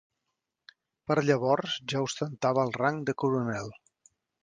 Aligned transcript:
Per 1.11 1.17
llavors 1.27 1.77
ja 1.95 2.03
ostentava 2.07 2.67
el 2.71 2.77
rang 2.83 3.01
de 3.11 3.19
coronel. 3.25 3.75